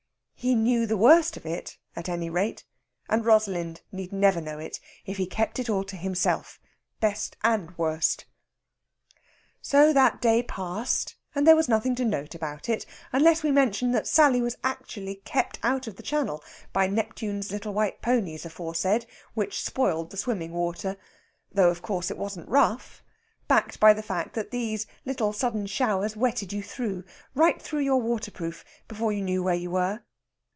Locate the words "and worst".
7.43-8.25